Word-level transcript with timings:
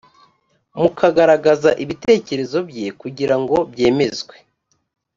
mu 0.79 0.89
kugaragaza 0.97 1.69
ibitekerezo 1.83 2.57
bye 2.69 2.87
kugira 3.01 3.33
byemezwe 3.71 4.35